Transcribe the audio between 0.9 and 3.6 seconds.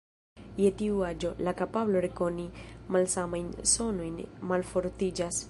aĝo, la kapablo rekoni malsamajn